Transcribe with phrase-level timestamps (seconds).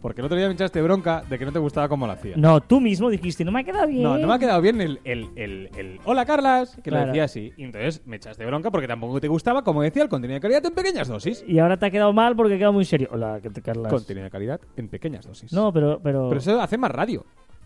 [0.00, 2.36] Porque el otro día me echaste bronca de que no te gustaba cómo lo hacía.
[2.36, 4.02] No, tú mismo dijiste, no me ha quedado bien.
[4.02, 7.06] No, no me ha quedado bien el, el, el, el Hola, Carlas, que Claro.
[7.06, 7.52] lo decía así.
[7.56, 10.64] Y entonces me echaste bronca porque tampoco te gustaba, como decía, el contenido de calidad
[10.66, 11.44] en pequeñas dosis.
[11.48, 13.08] Y ahora te ha quedado mal porque queda muy serio.
[13.10, 13.92] Hola, ¿qué te Carlas?
[13.92, 15.52] Contenido de calidad en pequeñas dosis.
[15.52, 16.28] No, pero, pero...
[16.28, 17.24] Pero eso hace más radio.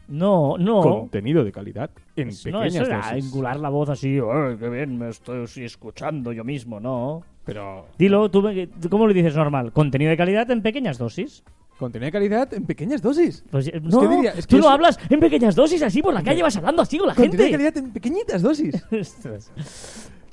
[0.09, 0.80] No, no.
[0.80, 3.24] Contenido de calidad en no, pequeñas eso era dosis.
[3.27, 7.23] angular la voz así, "Ay, qué bien, me estoy escuchando yo mismo, no.
[7.45, 9.73] Pero Dilo, ¿tú, me- ¿cómo lo dices normal?
[9.73, 11.45] Contenido de calidad en pequeñas dosis.
[11.80, 13.43] Contenido de calidad en pequeñas dosis.
[13.51, 16.23] Pues, eh, no, que diría, es tú lo hablas en pequeñas dosis, así por la
[16.23, 17.65] calle vas hablando así con la Contenido de gente.
[17.65, 18.75] calidad en pequeñitas dosis.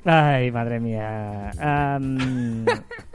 [0.04, 1.50] Ay, madre mía.
[1.50, 1.98] Esta-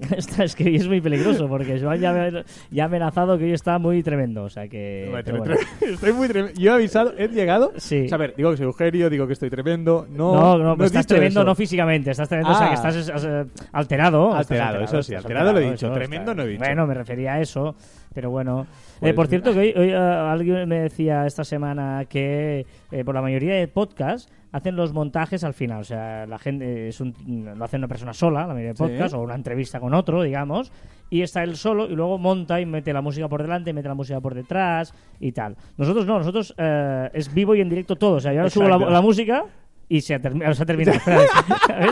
[0.42, 3.52] es que hoy es muy peligroso porque Joan ya, me- ya ha amenazado que hoy
[3.52, 4.44] está muy tremendo.
[4.44, 5.10] O sea que.
[5.24, 5.54] Pero bueno.
[5.80, 6.58] Estoy muy tremendo.
[6.60, 7.72] Yo he avisado, he llegado.
[7.76, 8.04] Sí.
[8.04, 10.06] O sea, a ver, digo que soy Eugenio, digo que estoy tremendo.
[10.10, 11.46] No, No, no, he pues estás dicho tremendo eso.
[11.46, 12.68] no físicamente, estás tremendo, o sea Ah.
[12.70, 14.28] que estás es- es, eh, alterado.
[14.30, 16.64] estás Alterado, eso sí, alterado lo he dicho, eso, tremendo no he dicho.
[16.64, 17.74] Bueno, me refería a eso,
[18.14, 18.66] pero bueno.
[19.00, 23.04] Pues Eh, por cierto, que hoy, hoy, eh, alguien me decía esta semana que eh,
[23.04, 27.00] por la mayoría de podcasts hacen los montajes al final, o sea, la gente es
[27.00, 27.14] un,
[27.56, 28.82] lo hace una persona sola, la mayoría de Sí.
[28.82, 30.72] podcasts, o una entrevista con otro, digamos,
[31.08, 33.94] y está él solo y luego monta y mete la música por delante, mete la
[33.94, 35.56] música por detrás y tal.
[35.76, 38.68] Nosotros no, nosotros eh, es vivo y en directo todo, o sea, yo ahora subo
[38.68, 39.44] la música
[39.90, 40.98] y se ha, termi- se ha terminado.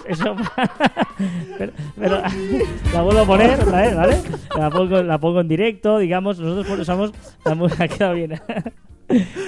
[0.09, 0.35] Eso-
[1.59, 2.23] pero, pero-
[2.95, 4.17] la vuelvo a poner vez, ¿vale?
[4.57, 6.39] La pongo, la pongo en directo, digamos.
[6.39, 7.13] Nosotros usamos
[7.45, 7.85] la música.
[7.85, 8.41] Ha quedado bien.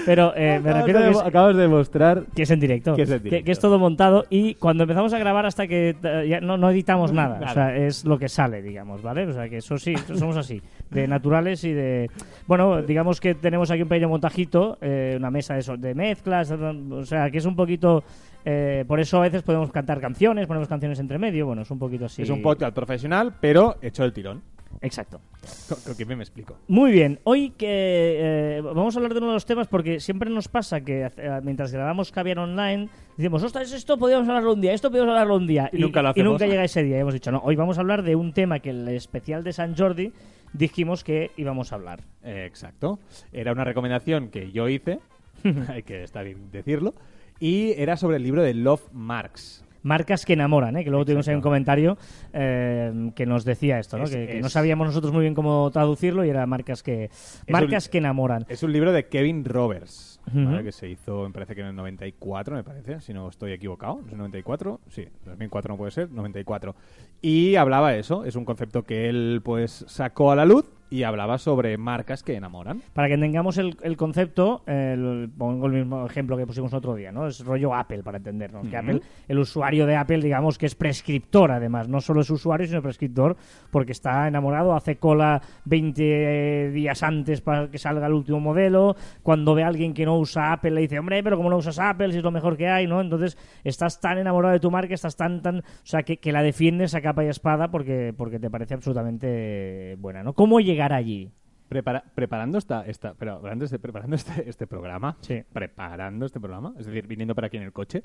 [0.07, 2.97] Pero eh, me Acabas refiero de- que es, acabas de demostrar que es en directo.
[2.97, 3.45] Que es en Que, directo.
[3.45, 6.71] que es todo montado y cuando empezamos a grabar hasta que eh, ya no, no
[6.71, 7.41] editamos nada.
[7.51, 9.27] O sea, es lo que sale, digamos, ¿vale?
[9.27, 10.61] O sea, que eso sí, somos así.
[10.91, 12.11] De naturales y de...
[12.47, 17.05] Bueno, digamos que tenemos aquí un pequeño montajito, eh, una mesa de, de mezclas, o
[17.05, 18.03] sea, que es un poquito...
[18.45, 21.79] eh, por eso a veces podemos cantar canciones, ponemos canciones entre medio, bueno, es un
[21.79, 22.23] poquito así.
[22.23, 24.43] es un podcast profesional, pero hecho el tirón.
[24.83, 25.21] Exacto.
[25.69, 26.57] Con que bien me explico.
[26.69, 30.31] Muy bien, hoy que eh, vamos a hablar de uno de los temas porque siempre
[30.31, 34.73] nos pasa que eh, mientras grabamos Caviar Online decimos, ostras, esto podríamos hablarlo un día,
[34.73, 36.33] esto podríamos hablarlo un día Y nunca lo hacemos.
[36.33, 36.97] nunca llega ese día.
[36.97, 39.53] Y hemos dicho, no, hoy vamos a hablar de un tema que el especial de
[39.53, 40.13] San Jordi
[40.53, 42.01] dijimos que íbamos a hablar.
[42.23, 42.99] Eh, exacto.
[43.33, 44.99] Era una recomendación que yo hice,
[45.69, 46.95] hay que estar bien decirlo,
[47.39, 49.65] y era sobre el libro de Love Marks.
[49.83, 50.85] Marcas que enamoran, ¿eh?
[50.85, 51.97] que luego tuvimos ahí un comentario
[52.35, 54.05] eh, que nos decía esto, ¿no?
[54.05, 57.09] Es- que, que es- no sabíamos nosotros muy bien cómo traducirlo y era marcas que
[57.49, 58.45] marcas un- que enamoran.
[58.51, 62.55] Es un libro de Kevin Roberts, Que se hizo, me parece que en el 94,
[62.55, 64.01] me parece, si no estoy equivocado.
[64.07, 64.81] ¿Es el 94?
[64.89, 66.75] Sí, 2004 no puede ser, 94.
[67.21, 71.39] Y hablaba eso, es un concepto que él pues sacó a la luz y hablaba
[71.39, 72.83] sobre marcas que enamoran.
[72.93, 77.13] Para que tengamos el, el concepto, el- pongo el mismo ejemplo que pusimos otro día,
[77.13, 77.27] ¿no?
[77.29, 78.67] Es rollo Apple, para entendernos.
[78.69, 78.77] Que.
[78.77, 81.89] Apple, el usuario de Apple, digamos que es prescriptor, además.
[81.89, 83.37] No solo es usuario, sino prescriptor,
[83.71, 88.97] porque está enamorado, hace cola 20 días antes para que salga el último modelo.
[89.23, 91.79] Cuando ve a alguien que no usa Apple, le dice, hombre, pero ¿cómo no usas
[91.79, 93.01] Apple si es lo mejor que hay, no?
[93.01, 95.59] Entonces, estás tan enamorado de tu marca, estás tan, tan...
[95.59, 99.97] O sea, que, que la defiendes a capa y espada porque, porque te parece absolutamente
[100.01, 100.33] buena, ¿no?
[100.33, 101.31] ¿Cómo llegar allí?
[101.69, 105.43] Prepara- preparando esta, esta pero preparando este, preparando este, este programa, Sí.
[105.53, 108.03] preparando este programa, es decir, viniendo para aquí en el coche,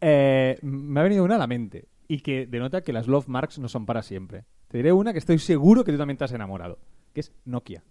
[0.00, 3.58] eh, me ha venido una a la mente y que denota que las love marks
[3.58, 4.44] no son para siempre.
[4.68, 6.78] Te diré una que estoy seguro que tú también te has enamorado,
[7.12, 7.82] que es Nokia.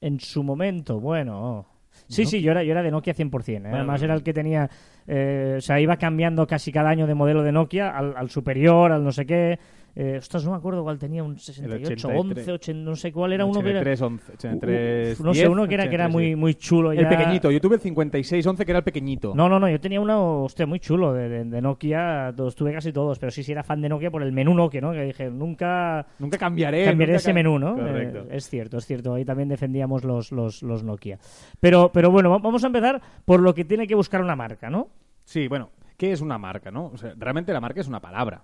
[0.00, 1.66] En su momento, bueno.
[2.08, 2.26] Sí, Nokia.
[2.30, 3.48] sí, yo era, yo era de Nokia 100%.
[3.48, 3.60] ¿eh?
[3.60, 4.04] Bueno, Además bueno.
[4.04, 4.70] era el que tenía...
[5.06, 8.92] eh, o sea, iba cambiando casi cada año de modelo de Nokia al, al superior,
[8.92, 9.58] al no sé qué.
[9.96, 12.48] Eh, ostras, no me acuerdo cuál tenía, un 68, 83.
[12.48, 13.78] 11, 80, no sé cuál era uno que era...
[13.78, 16.54] 83, 11, 83, Uf, no sé, 10, uno que era, que era 83, muy, muy
[16.56, 16.90] chulo.
[16.90, 19.34] El pequeñito, yo tuve el 56, 11 que era el pequeñito.
[19.36, 22.72] No, no, no, yo tenía uno, hostia, muy chulo de, de- de Nokia, los tuve
[22.72, 24.90] casi todos, pero sí, sí era fan de Nokia por el menú Nokia, ¿no?
[24.92, 26.86] Que dije, nunca Nunca cambiaré.
[26.86, 27.76] cambiaré nunca ese cam- menú, ¿no?
[27.76, 28.18] Correcto.
[28.30, 29.14] Eh, es cierto, es cierto.
[29.14, 31.18] Ahí también defendíamos los, los, los Nokia.
[31.60, 34.70] Pero, pero bueno, va- vamos a empezar por lo que tiene que buscar una marca,
[34.70, 34.88] ¿no?
[35.22, 36.86] Sí, bueno, ¿qué es una marca, no?
[36.86, 38.42] O sea, realmente la marca es una palabra.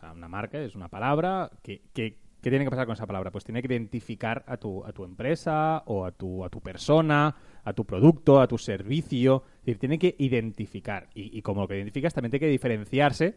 [0.00, 3.06] O sea, una marca es una palabra que, que- ¿qué tiene que pasar con esa
[3.06, 3.30] palabra?
[3.30, 7.36] Pues tiene que identificar a tu, a tu empresa o a tu, a tu persona,
[7.62, 9.42] a tu producto, a tu servicio.
[9.58, 11.08] Es decir, tiene que identificar.
[11.14, 13.34] Y, y como lo que identificas, también tiene que diferenciarse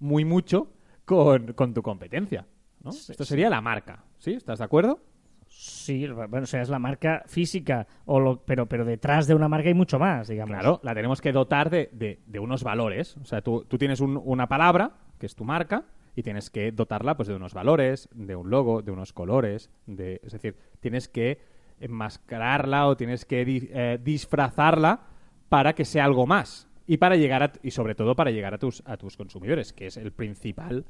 [0.00, 0.74] muy mucho
[1.06, 2.46] con, con tu competencia.
[2.82, 2.90] ¿no?
[2.90, 4.04] Esto sería la marca.
[4.18, 4.34] ¿Sí?
[4.34, 5.00] ¿Estás de acuerdo?
[5.46, 9.48] Sí, bueno, o sea, es la marca física, o lo, pero, pero detrás de una
[9.48, 10.52] marca hay mucho más, digamos.
[10.54, 13.16] Claro, la tenemos que dotar de, de- de unos valores.
[13.18, 16.72] O sea, tú, tú tienes un- una palabra, que es tu marca, y tienes que
[16.72, 19.70] dotarla pues, de unos valores, de un logo, de unos colores.
[19.86, 21.38] De, es decir, tienes que
[21.80, 25.00] enmascararla o tienes que eh, disfrazarla
[25.48, 28.58] para que sea algo más y para llegar a, y sobre todo para llegar a
[28.58, 30.84] tus a tus consumidores que es el principal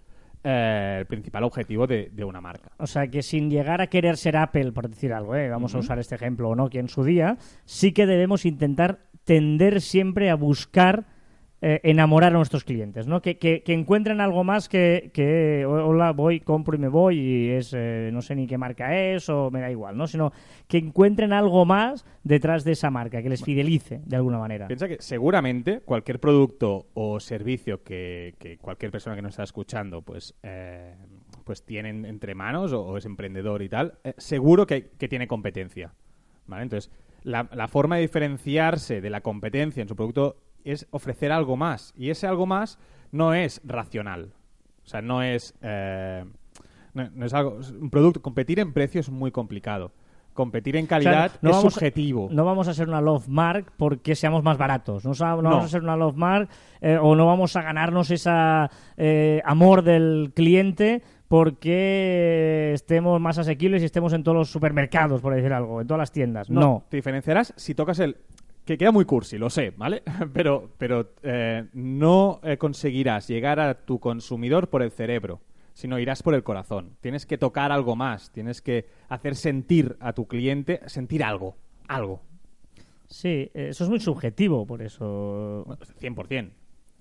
[0.45, 4.17] eh, el principal objetivo de, de una marca O sea, que sin llegar a querer
[4.17, 5.49] ser Apple, por decir algo, ¿eh?
[5.49, 9.07] vamos a usar este ejemplo, o no, que en su día, sí que debemos intentar
[9.25, 11.07] tender siempre a buscar
[11.65, 13.23] eh, enamorar a nuestros clientes, ¿no?
[13.23, 17.19] Que, que- que encuentren algo más que, que, "Oh, hola, voy, compro y me voy
[17.21, 20.07] y es, eh, no sé ni qué marca es o me da igual, ¿no?
[20.09, 20.33] Sino
[20.67, 24.67] que encuentren algo más detrás de esa marca, que les fidelice de alguna manera.
[24.67, 30.03] Piensa que seguramente cualquier producto o servicio que, que cualquier persona que nos está escuchando
[30.03, 30.97] pues, eh,
[31.45, 35.29] pues tiene en- entre manos o, o es emprendedor y tal, seguro que, que tiene
[35.29, 35.93] competencia.
[36.49, 36.65] ¿vale?
[36.65, 36.91] Entonces,
[37.23, 41.93] la, la forma de diferenciarse de la competencia en su producto es ofrecer algo más.
[41.97, 42.79] Y ese algo más
[43.11, 44.33] no es racional.
[44.85, 45.55] O sea, no es...
[45.63, 46.25] eh,
[46.95, 47.59] no, no es algo...
[47.81, 48.21] un producto...
[48.23, 49.93] Competir en precio es muy complicado.
[50.35, 52.29] Competir en O sea, calidad no es vamos subjetivo.
[52.33, 55.05] no vamos a ser una love mark porque seamos más baratos.
[55.05, 55.13] No,
[55.43, 56.49] vamos a ser una love mark
[56.81, 58.31] eh, o no vamos a ganarnos ese
[59.45, 65.53] amor del cliente porque estemos más asequibles y estemos en todos los supermercados, por decir
[65.53, 66.51] algo, en todas las tiendas.
[66.51, 66.85] No.
[66.91, 68.17] Te diferenciarás si tocas el.
[68.65, 70.03] Que queda muy cursi, lo sé, ¿vale?
[70.33, 75.41] Pero, pero eh, no eh, conseguirás llegar a tu consumidor por el cerebro,
[75.73, 76.97] sino irás por el corazón.
[77.01, 81.57] Tienes que tocar algo más, tienes que hacer sentir a tu cliente, sentir algo,
[81.89, 82.23] algo.
[83.07, 85.67] Sí, eh, eso es muy subjetivo, por eso.
[86.01, 86.51] 100%.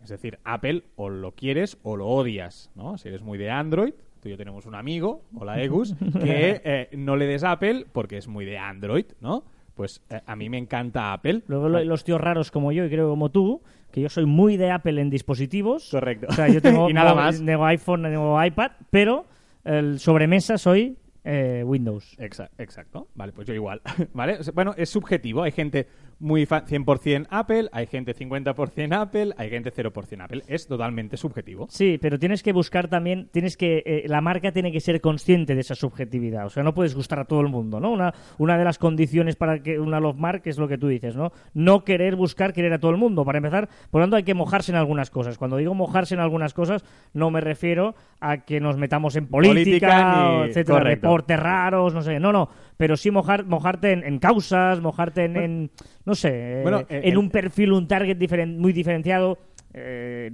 [0.03, 2.97] Es decir, Apple o lo quieres o lo odias, ¿no?
[2.97, 6.89] Si eres muy de Android, tú y yo tenemos un amigo, hola Egus, que eh,
[6.93, 9.43] no le des Apple porque es muy de Android, ¿no?
[9.75, 11.41] Pues eh, a mí me encanta Apple.
[11.47, 14.57] Luego lo- los tíos raros como yo y creo como tú, que yo soy muy
[14.57, 15.89] de Apple en dispositivos.
[15.91, 16.27] Correcto.
[16.29, 17.43] O sea, yo tengo, Y nada más.
[17.43, 19.25] tengo iPhone, tengo iPad, pero
[19.63, 22.17] el sobremesa soy eh, Windows.
[22.19, 23.81] Exa- Exacto, vale, pues yo igual,
[24.13, 24.37] ¿vale?
[24.39, 25.87] O sea, Bueno, es subjetivo, hay gente
[26.19, 31.67] muy fa- 100% Apple, hay gente 50% Apple, hay gente 0% Apple, es totalmente subjetivo.
[31.69, 35.55] Sí, pero tienes que buscar también, tienes que, eh, la marca tiene que ser consciente
[35.55, 37.91] de esa subjetividad, o sea, no puedes gustar a todo el mundo, ¿no?
[37.91, 41.15] Una, una de las condiciones para que una love mark es lo que tú dices,
[41.15, 41.31] ¿no?
[41.55, 44.33] No querer buscar querer a todo el mundo, para empezar, por lo tanto hay que
[44.35, 45.37] mojarse en algunas cosas.
[45.39, 46.83] Cuando digo mojarse en algunas cosas,
[47.13, 49.51] no me refiero a que nos metamos en política,
[49.87, 51.10] Política ni- etcétera, correcto.
[51.11, 55.37] Reportes raros, no sé, no, no, pero sí mojar, mojarte en, en causas, mojarte en,
[55.37, 55.71] en,
[56.05, 59.37] no sé, eh, Bueno, en un perfil, un target diferen- muy diferenciado,
[59.73, 60.29] eh,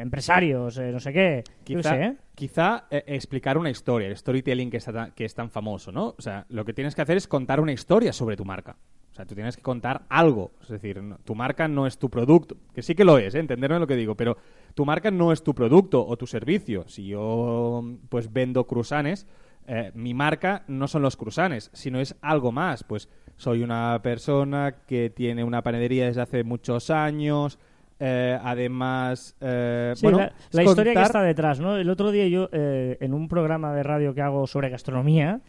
[0.00, 1.44] empresarios, eh, no sé qué.
[1.64, 2.16] Quizá, sé, ¿eh?
[2.34, 6.14] quizá, explicar una historia, el storytelling que, está que es tan famoso, ¿no?
[6.18, 8.76] O sea, lo que tienes que hacer es contar una historia sobre tu marca.
[9.14, 10.50] O sea, tú tienes que contar algo.
[10.60, 12.56] Es decir, tu marca no es tu producto.
[12.74, 13.38] Que sí que lo es, ¿eh?
[13.38, 14.16] entenderme lo que digo.
[14.16, 14.36] Pero
[14.74, 16.82] tu marca no es tu producto o tu servicio.
[16.88, 19.28] Si yo, pues, vendo cruzanes,
[19.68, 22.82] eh, mi marca no son los cruzanes, sino es algo más.
[22.82, 27.60] Pues soy una persona que tiene una panadería desde hace muchos años.
[28.06, 30.18] Eh, además, eh, Sí, bueno,
[30.50, 31.78] la, historia que está detrás, ¿no?
[31.78, 35.40] El otro día yo, eh, en un programa de radio que hago sobre gastronomía,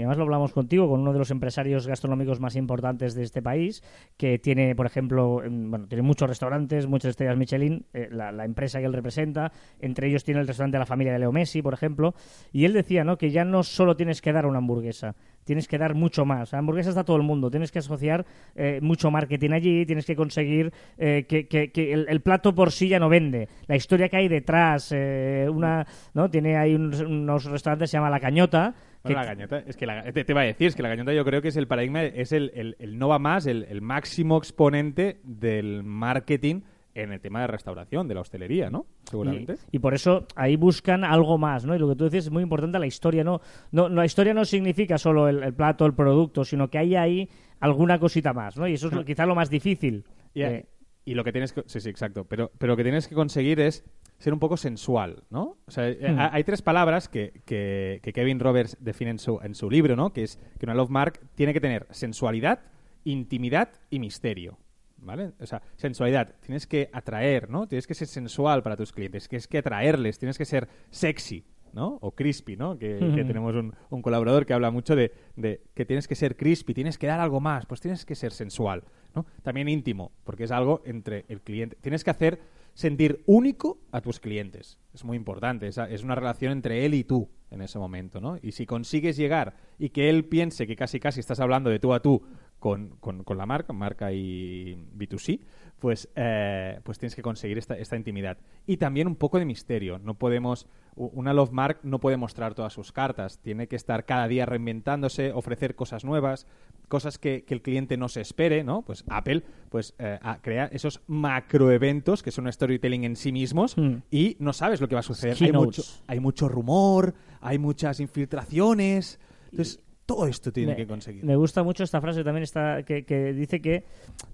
[0.00, 3.82] además lo hablamos contigo, con uno de los empresarios gastronómicos más importantes de este país,
[4.18, 8.80] que tiene, por ejemplo, en- bueno, tiene muchos restaurantes, muchas estrellas Michelin, la, la empresa
[8.80, 9.50] que él representa,
[9.80, 12.14] entre ellos tiene el restaurante de la familia de Leo Messi, por ejemplo,
[12.52, 13.16] y él decía, ¿no?
[13.16, 16.52] Que ya no solo tienes que dar una hamburguesa, tienes que dar mucho más.
[16.52, 18.24] La hamburguesa está todo el mundo, tienes que asociar
[18.54, 22.72] eh, mucho marketing allí, tienes que conseguir eh, que, que- que el, el plato por
[22.72, 23.48] sí ya no vende.
[23.66, 26.28] La historia que hay detrás, eh, una, ¿no?
[26.30, 28.74] Tiene ahí unos, unos restaurantes, se llama La Cañota.
[29.02, 31.12] Bueno, la gañota, es que la, te, te iba a decir, es que la gañota
[31.12, 33.82] yo creo que es el paradigma, es el, el- el no va más, el, el
[33.82, 36.62] máximo exponente del marketing
[36.94, 38.86] en el tema de restauración, de la hostelería, ¿no?
[39.10, 39.54] Seguramente.
[39.72, 41.74] Y, y por eso ahí buscan algo más, ¿no?
[41.74, 43.40] Y lo que tú dices es muy importante, la historia, ¿no?
[43.72, 47.28] no la historia no significa solo el, el plato, el producto, sino que hay ahí
[47.60, 48.68] alguna cosita más, ¿no?
[48.68, 50.04] Y eso es lo- quizá lo más difícil.
[50.34, 50.66] Y, Eh,
[51.06, 51.62] y lo que tienes que...
[51.66, 52.24] Sí, sí, exacto.
[52.24, 53.84] Pero, pero lo que tienes que conseguir es
[54.18, 55.58] ser un poco sensual, ¿no?
[55.66, 56.18] O sea, eh, Hmm.
[56.18, 59.96] ha- hay tres palabras que, que- que Kevin Roberts define en su, en su libro,
[59.96, 60.12] ¿no?
[60.12, 62.60] Que es que una love mark tiene que tener sensualidad,
[63.04, 64.56] intimidad y misterio.
[64.98, 65.32] ¿Vale?
[65.40, 66.34] O sea, sensualidad.
[66.40, 67.66] Tienes que atraer, ¿no?
[67.66, 69.28] Tienes que ser sensual para tus clientes.
[69.28, 70.18] Que es que atraerles.
[70.18, 71.98] Tienes que ser sexy, ¿no?
[72.00, 72.78] O crispy, ¿no?
[72.78, 76.72] Que, tenemos un, un colaborador que habla mucho de, de que tienes que ser crispy,
[76.72, 77.66] tienes que dar algo más.
[77.66, 78.84] Pues tienes que ser sensual,
[79.14, 79.26] ¿no?
[79.42, 81.76] También íntimo, porque es algo entre el cliente.
[81.82, 82.38] Tienes que hacer
[82.72, 84.78] sentir único a tus clientes.
[84.94, 85.68] Es muy importante.
[85.68, 88.36] Esa- es una relación entre él y tú en ese momento, ¿no?
[88.42, 91.92] Y si consigues llegar y que él piense que casi casi estás hablando de tú
[91.94, 92.22] a tú
[92.64, 95.38] con, con- con la marca, marca y B2C,
[95.78, 98.38] pues, eh, pues tienes que conseguir esta, esta intimidad.
[98.66, 99.98] Y también un poco de misterio.
[99.98, 100.66] No podemos,
[100.96, 103.38] una Love Mark no puede mostrar todas sus cartas.
[103.40, 106.46] Tiene que estar cada día reinventándose, ofrecer cosas nuevas,
[106.88, 108.80] cosas que, que el cliente no se espere, ¿no?
[108.80, 113.96] Pues Apple pues eh, crea esos macroeventos que son storytelling en sí mismos Hmm.
[114.10, 115.36] y no sabes lo que va a suceder.
[115.38, 119.20] Hay mucho, hay mucho rumor, hay muchas infiltraciones.
[119.50, 121.24] Entonces, todo esto tiene Me- que conseguir.
[121.24, 123.84] Me gusta mucho esta frase también está que, que dice que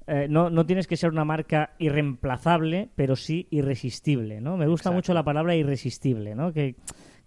[0.06, 4.56] eh, no, no tienes que ser una marca irreemplazable, pero sí irresistible, ¿no?
[4.56, 4.96] Me gusta Exacto.
[4.96, 6.52] mucho la palabra irresistible, ¿no?
[6.52, 6.74] Que,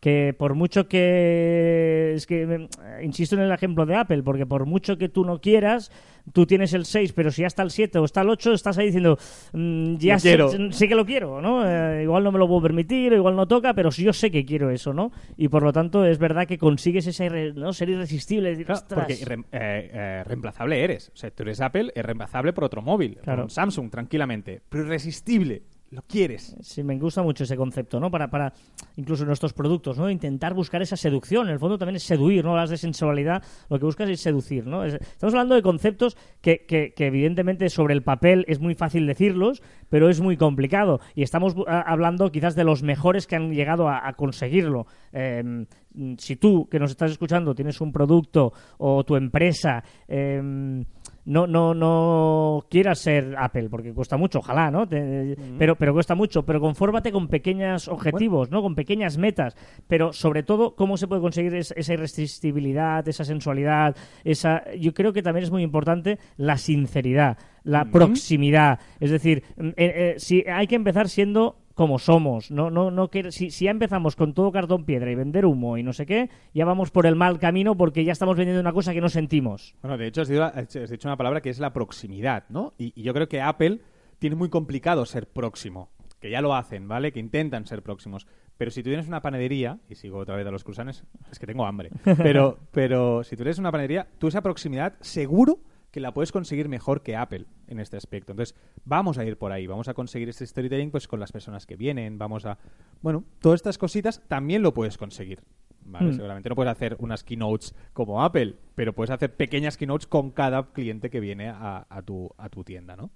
[0.04, 2.12] que por mucho que...
[2.16, 2.68] Es que eh,
[3.04, 5.92] insisto en el ejemplo de Apple, porque por mucho que tú no quieras,
[6.34, 8.78] tú tienes el 6, pero si ya está el 7 o está el 8, estás
[8.78, 9.18] ahí diciendo,
[9.54, 10.50] mm, ya sé, quiero.
[10.74, 11.66] sé que lo quiero, ¿no?
[11.66, 14.30] Eh, igual no me lo puedo permitir, o igual no toca, pero sí yo sé
[14.30, 15.12] que quiero eso, ¿no?
[15.38, 17.72] Y por lo tanto es verdad que consigues irre- ¿no?
[17.72, 21.10] ser irresistible, decir, porque re- eh, eh, reemplazable eres.
[21.14, 23.16] O sea, tú eres Apple, es reemplazable por otro móvil.
[23.16, 23.44] por Claro.
[23.44, 24.62] un Samsung, tranquilamente.
[24.70, 25.64] Pero irresistible.
[25.94, 26.56] Lo quieres.
[26.62, 28.10] Sí, me gusta mucho ese concepto, ¿no?
[28.10, 28.52] Para, para
[28.96, 30.10] incluso nuestros productos, ¿no?
[30.10, 31.46] Intentar buscar esa seducción.
[31.48, 32.52] En el fondo también es seduir, ¿no?
[32.52, 34.84] Hablas de sensualidad, lo que buscas es seducir, ¿no?
[34.86, 39.62] Es- estamos hablando de conceptos que, que, evidentemente sobre el papel es muy fácil decirlos,
[39.90, 41.00] pero es muy complicado.
[41.14, 44.88] Y estamos bu- a- hablando quizás de los mejores que han llegado a, conseguirlo.
[45.14, 49.84] Mm, si tú, que nos estás escuchando, tienes un producto o tu empresa...
[50.08, 50.84] eh,
[51.26, 54.88] no, no, no quieras ser Apple, porque cuesta mucho, ojalá, ¿no?
[54.88, 56.44] Te- pero, pero cuesta mucho.
[56.44, 58.62] Pero confórmate con pequeños objetivos, ¿no?
[58.62, 59.56] Con pequeñas metas.
[59.88, 63.96] Pero sobre todo, ¿cómo se puede conseguir es- esa irresistibilidad, esa sensualidad?
[64.24, 68.80] esa Yo creo que también es muy importante la sinceridad, la proximidad.
[69.00, 72.52] Es decir, mm, eh, eh, si hay que empezar siendo como somos.
[72.52, 75.78] No, no, no que, si, si ya empezamos con todo cartón piedra y vender humo
[75.78, 78.74] y no sé qué, ya vamos por el mal camino porque ya estamos vendiendo una
[78.74, 79.76] cosa que no sentimos.
[79.82, 82.74] Bueno, de hecho, has dicho, has dicho una palabra que es la proximidad, ¿no?
[82.78, 83.82] Y, y yo creo que Apple
[84.20, 85.90] tiene muy complicado ser próximo.
[86.20, 87.12] Que ya lo hacen, ¿vale?
[87.12, 88.28] Que intentan ser próximos.
[88.58, 91.46] Pero si tú tienes una panadería, y sigo otra vez a los cruzanes, es que
[91.46, 91.90] tengo hambre.
[92.18, 95.60] Pero, pero si tú eres una panadería, tú esa proximidad seguro
[95.94, 98.32] que la puedes conseguir mejor que Apple en este aspecto.
[98.32, 101.68] Entonces, vamos a ir por ahí, vamos a conseguir este storytelling pues con las personas
[101.68, 102.58] que vienen, vamos a...
[103.04, 105.44] Bueno, todas estas cositas también lo puedes conseguir.
[105.86, 106.10] ¿vale?
[106.10, 106.14] Hmm.
[106.16, 110.72] Seguramente no puedes hacer unas keynotes como Apple, pero puedes hacer pequeñas keynotes con cada
[110.74, 113.12] cliente que viene a, a tu, a tu tienda, ¿no?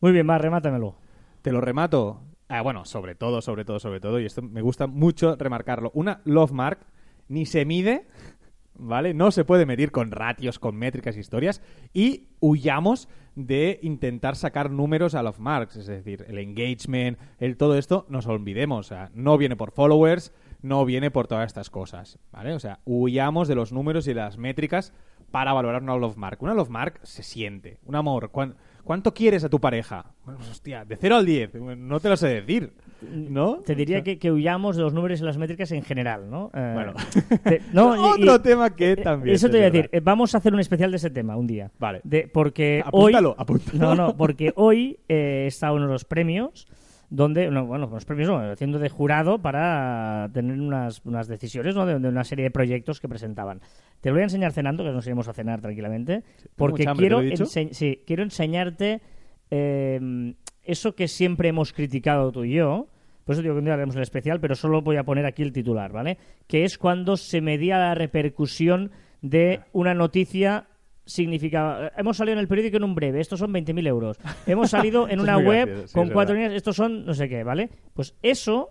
[0.00, 0.96] Muy bien, va, remátamelo.
[1.42, 2.22] Te lo remato.
[2.48, 5.90] Ah, bueno, sobre todo, sobre todo, sobre todo, y esto me gusta mucho remarcarlo.
[5.92, 6.78] Una Love Mark
[7.28, 8.06] ni se mide,
[8.78, 9.14] ¿vale?
[9.14, 15.14] No se puede medir con ratios, con métricas, historias, y huyamos de intentar sacar números
[15.14, 19.36] a Love Marks, es decir, el engagement, el todo esto, nos olvidemos, o sea, no
[19.36, 22.54] viene por followers, no viene por todas estas cosas, ¿vale?
[22.54, 24.92] O sea, huyamos de los números y de las métricas
[25.30, 26.38] para valorar una Love Mark.
[26.40, 28.30] Una Love Mark se siente, un amor.
[28.30, 30.14] ¿Cuán- ¿Cuánto quieres a tu pareja?
[30.24, 32.72] Pues, hostia, de 0 al 10, no te lo sé decir,
[33.10, 33.58] ¿no?
[33.64, 36.50] Te diría que, que huyamos de los números y las métricas en general, ¿no?
[36.54, 36.92] Eh, Bueno.
[37.44, 39.34] te- no, Otro y- tema que eh, también.
[39.36, 39.88] Eso es te voy a decir.
[39.92, 41.70] eh, Vamos a hacer un especial de ese tema un día.
[41.78, 42.00] Vale.
[42.04, 43.36] De, porque Apúntalo, hoy.
[43.38, 43.78] apúntalo.
[43.78, 46.66] No, no, porque hoy eh, he estado en uno de los premios
[47.08, 51.86] donde, no, bueno, los premios no, haciendo de jurado para tener unas, unas decisiones, ¿no?
[51.86, 53.60] De, de una serie de proyectos que presentaban.
[54.00, 56.24] Te lo voy a enseñar cenando, que nos iremos a cenar tranquilamente,
[56.56, 59.00] porque mucha hambre, ¿te quiero, ense- sí, quiero enseñarte
[59.50, 60.34] eh,
[60.64, 62.88] eso que siempre hemos criticado tú y yo.
[63.26, 65.42] Por eso digo que un día haremos el especial, pero solo voy a poner aquí
[65.42, 66.16] el titular, ¿vale?
[66.46, 68.90] Que es cuando se medía la repercusión
[69.20, 70.68] de una noticia
[71.04, 74.18] significa hemos salido en el periódico en un breve, estos son 20.000 euros.
[74.46, 77.70] Hemos salido en una web gracioso, con cuatro líneas, estos son no sé qué, ¿vale?
[77.94, 78.70] Pues eso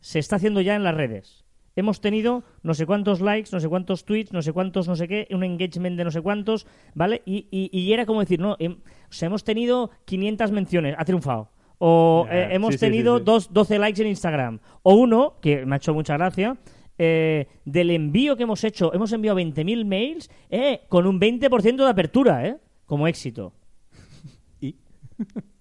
[0.00, 1.44] se está haciendo ya en las redes.
[1.76, 5.06] Hemos tenido no sé cuántos likes, no sé cuántos tweets, no sé cuántos, no sé
[5.08, 7.22] qué, un engagement de no sé cuántos, ¿vale?
[7.24, 8.78] Y, y- y era como decir, no, em-
[9.08, 11.50] o sea, hemos tenido 500 menciones, ha triunfado.
[11.82, 13.24] O eh, hemos sí, tenido sí, sí.
[13.24, 14.58] dos- 12 likes en Instagram.
[14.82, 16.56] O uno, que me ha hecho mucha gracia,
[16.98, 21.88] eh, del envío que hemos hecho, hemos enviado 20.000 mails eh, con un 20% de
[21.88, 22.56] apertura, ¿eh?
[22.84, 23.54] Como éxito.
[24.60, 24.76] Y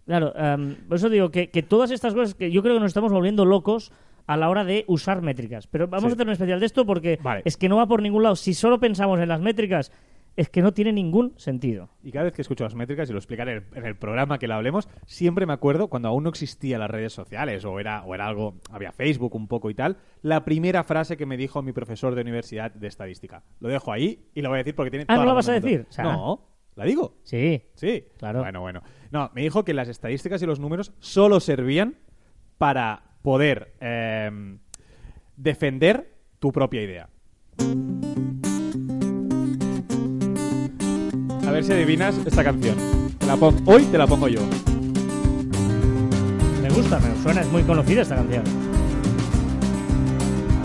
[0.06, 2.90] Claro, em, por eso digo que, que todas estas cosas que yo creo que nos
[2.90, 3.92] estamos volviendo locos
[4.28, 5.68] a la hora de usar métricas.
[5.68, 7.44] Pero vamos a hacer un especial de esto porque Vale.
[7.46, 8.36] es que no va por ningún lado.
[8.36, 9.92] Si solo pensamos en las métricas,
[10.40, 11.90] es que no tiene ningún sentido.
[12.02, 14.40] Y cada vez que escucho las métricas, y lo explicaré en el, en el programa
[14.40, 18.04] que la hablemos, siempre me acuerdo cuando aún no existían las redes sociales o era,
[18.06, 21.62] o era algo, había Facebook un poco y tal, la primera frase que me dijo
[21.62, 23.44] mi profesor de universidad de estadística.
[23.60, 25.36] Lo dejo ahí y lo voy a decir porque tiene Ah, toda ¿no la la
[25.36, 25.72] vas a decir?
[25.80, 25.88] mundo.
[25.90, 27.18] O sea, no, la digo.
[27.24, 28.06] Sí, Sí.
[28.18, 28.40] Claro.
[28.40, 28.82] Bueno, bueno.
[29.12, 31.98] No, me dijo que las estadísticas y los números solo servían
[32.58, 34.58] para poder eh,
[35.36, 37.10] defender tu propia idea.
[41.50, 42.76] A ver, si adivinas esta canción.
[43.18, 44.40] Te la pon- Hoy te la pongo yo.
[46.62, 48.44] Me gusta, me suena, es muy conocida esta canción.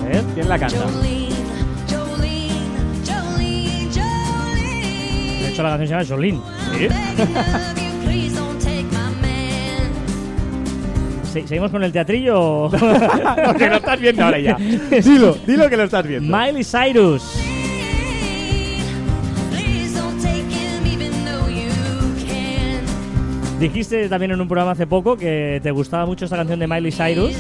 [0.03, 0.23] A ver.
[0.35, 0.85] ¿Quién la canta?
[5.41, 6.41] De hecho, la canción se llama Jolene.
[11.33, 12.69] ¿Seguimos con el teatrillo?
[12.71, 14.57] Porque lo estás viendo ahora ya.
[15.03, 16.37] Dilo, dilo que lo estás viendo.
[16.37, 17.23] Miley Cyrus.
[23.65, 26.93] Dijiste también en un programa hace poco que te gustaba mucho esta canción de Miley
[26.93, 27.33] Cyrus.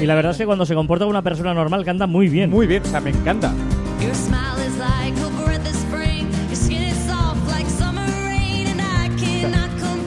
[0.00, 2.48] Y la verdad es que cuando se comporta como una persona normal canta muy bien.
[2.48, 3.52] Muy bien, o sea, me encanta.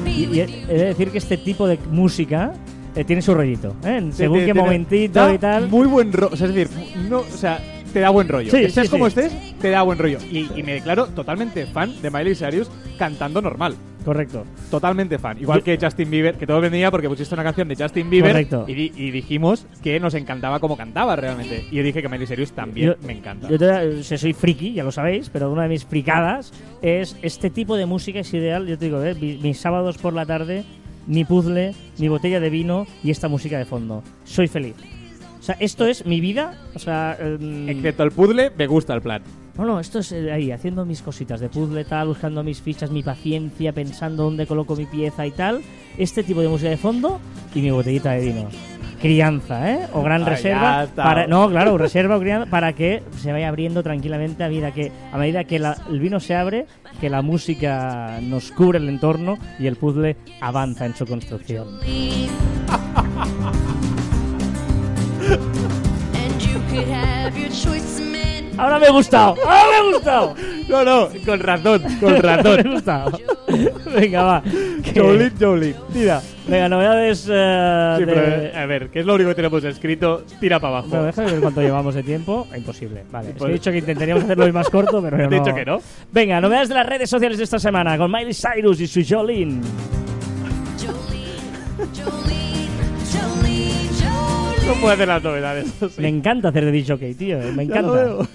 [0.08, 2.53] Y, y he de decir que este tipo de música
[2.96, 3.75] eh, tiene su rollito.
[3.84, 4.10] ¿eh?
[4.12, 5.68] Según Te- qué momentito y tal.
[5.70, 6.34] Muy buen rollo.
[6.34, 6.77] O sea, es decir,
[7.10, 7.60] no, o sea,
[7.91, 8.50] te da buen rollo.
[8.51, 9.19] Sí, estés sí, como sí.
[9.19, 10.17] estés, te da buen rollo.
[10.31, 13.75] Y, y me declaro totalmente fan de Miley Cyrus cantando normal.
[14.05, 14.45] Correcto.
[14.71, 15.38] Totalmente fan.
[15.39, 18.65] Igual que Justin Bieber, que todo venía porque pusiste una canción de Justin Bieber Correcto.
[18.67, 21.65] Y, di- y dijimos que nos encantaba como cantaba realmente.
[21.69, 23.48] Y yo dije que Miley Cyrus también Yo- me encanta.
[23.48, 27.77] Yo te- soy friki, ya lo sabéis, pero una de mis fricadas es este tipo
[27.77, 28.65] de música es ideal.
[28.65, 29.13] Yo te digo, ¿eh?
[29.13, 30.63] Mi- mis sábados por la tarde,
[31.05, 34.01] mi puzzle, mi botella de vino y esta música de fondo.
[34.24, 34.74] Soy feliz.
[35.41, 36.53] O sea, esto es mi vida.
[36.75, 39.24] O sea, em, Excepto el puzzle, me gusta el plan.
[39.57, 42.91] no, no, esto es eh, ahí, haciendo mis cositas de puzzle, tal, buscando mis fichas,
[42.91, 45.62] mi paciencia, pensando dónde coloco mi pieza y tal.
[45.98, 47.19] Este tipo de música de fondo
[47.55, 48.48] y mi botellita de vino.
[49.01, 49.88] Crianza, ¿eh?
[49.93, 50.88] O gran Ah, reserva.
[50.95, 54.91] Para, no, claro, reserva o crianza para que se vaya abriendo tranquilamente a medida que,
[55.12, 56.67] a medida que la- el vino se abre,
[57.00, 61.79] que la música nos cubre el entorno y el puzzle avanza en su construcción.
[68.58, 70.36] Ahora me ha gustado, ahora me ha gustado.
[70.70, 72.72] No, no, con razón, con me ha razón.
[72.72, 73.20] gustado.
[73.96, 74.44] Venga, va.
[74.44, 75.76] que- Jolene, Jolene.
[75.92, 76.22] Tira.
[76.48, 79.63] Venga, novedades eh, Sí, de- pero, eh, a ver, ¿qué es lo único que tenemos
[79.63, 80.24] escrito?
[80.39, 80.89] Tira para abajo.
[80.89, 82.48] Bueno, déjame ver cuánto llevamos de tiempo.
[82.56, 83.04] Imposible.
[83.12, 83.30] Vale.
[83.30, 85.44] Es que Pues- he dicho que intentaríamos hacerlo hoy más corto, pero Te he no.
[85.44, 85.80] dicho que no.
[86.12, 89.02] Venga, novedades de las redes sociales de esta semana con Miley Cyrus y su.
[89.08, 89.62] Jolene,
[90.78, 92.40] Jolene, Jolene,
[94.79, 95.73] Puedo hacer las novedades.
[95.79, 96.01] sí.
[96.01, 97.41] Me encanta hacer de DJ, tío.
[97.41, 98.03] eh, Me Ya lo encanta.
[98.15, 98.27] veo.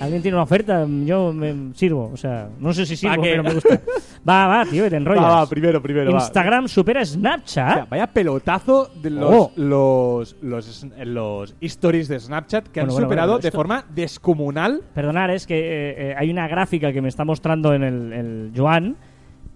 [0.00, 2.10] Alguien tiene una oferta, yo me sirvo.
[2.12, 3.80] O sea, no sé si sirvo, pero me gusta.
[4.28, 5.22] Va, va, tío, te enrollas.
[5.22, 6.10] Va, va, primero, primero.
[6.12, 6.18] va.
[6.18, 7.74] Instagram supera O Snapchat.
[7.74, 9.52] sea, vaya pelotazo de los, Oh.
[9.56, 13.84] los, los, los stories de Snapchat que han Bueno, bueno, superado bueno, de esto- forma
[13.94, 14.82] descomunal.
[14.94, 18.52] Perdonar, es que eh, eh, hay una gráfica que me está mostrando en el, el
[18.56, 18.96] Joan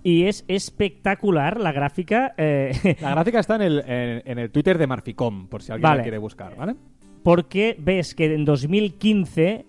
[0.07, 2.33] y es espectacular la gráfica.
[2.39, 5.83] eh, La gráfica está en el, en, en el Twitter de Marficom, por si alguien
[5.83, 5.97] Vale.
[5.99, 6.77] la quiere buscar, ¿vale?
[7.25, 9.67] porque ves que en 2015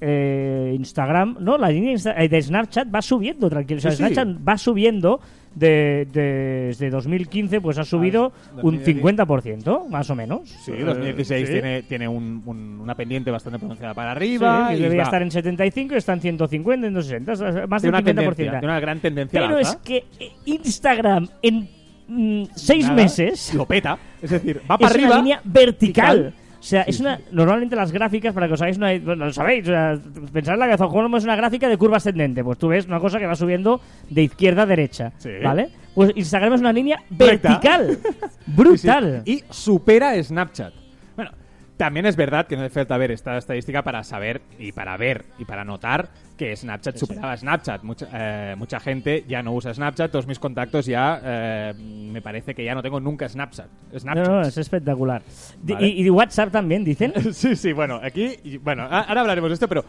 [0.00, 3.78] eh, Instagram, no, la línea eh, de Snapchat va subiendo tranquilo.
[3.78, 4.02] O sea, Sí, sí.
[4.14, 5.20] Snapchat va subiendo
[5.54, 9.04] de, de- desde 2015, pues ha subido Ah, un 2016.
[9.04, 10.48] 50%, más o menos.
[10.48, 11.52] Sí, Eh, 2016 sí.
[11.52, 14.68] tiene, tiene un- un- una pendiente bastante pronunciada para Sí, arriba.
[14.70, 17.66] que y debería va- estar en 75 y está en 160, en 260, o sea,
[17.66, 18.36] más del tiene una 50%.
[18.36, 21.68] tendencia, tiene una gran tendencia Pero es que eh, Instagram en
[22.08, 23.98] mm, seis Nada, meses Lo peta.
[24.20, 25.08] Es decir, va es para arriba.
[25.08, 26.16] una línea vertical.
[26.22, 26.43] vertical.
[26.64, 27.20] O sea, Sí, es una.
[27.30, 28.98] Normalmente las gráficas, para que os hagáis una.
[28.98, 29.98] Bueno, lo sabéis, o sea,
[30.32, 32.42] pensad en la cabeza, ¿cómo es una gráfica de curva ascendente?
[32.42, 35.12] Pues tú ves una cosa que va subiendo de izquierda a derecha.
[35.18, 35.28] Sí.
[35.42, 35.68] ¿Vale?
[35.94, 37.58] Pues Instagram es una línea Recta.
[37.60, 37.98] vertical.
[38.02, 38.52] Sí, sí.
[38.56, 39.22] Brutal.
[39.26, 40.72] Y supera Snapchat.
[41.16, 41.32] Bueno,
[41.76, 45.26] también es verdad que no hace falta ver esta estadística para saber y para ver
[45.38, 47.82] y para notar que Snapchat superaba a Snapchat.
[47.84, 52.54] Mucha, eh, mucha gente ya no usa Snapchat, todos mis contactos ya eh, me parece
[52.54, 53.68] que ya no tengo nunca Snapchat.
[53.92, 54.26] No, Snapchat.
[54.26, 55.22] no, es espectacular.
[55.62, 55.86] Vale.
[55.86, 57.12] Y, y WhatsApp también, dicen.
[57.32, 59.84] Sí, sí, bueno, aquí, bueno, ahora hablaremos de esto, pero